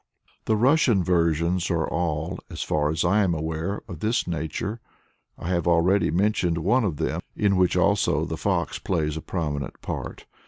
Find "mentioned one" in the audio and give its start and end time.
6.09-6.83